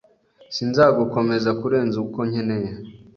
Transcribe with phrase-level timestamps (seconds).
[0.55, 2.71] Sinzagukomeza kurenza uko nkeneye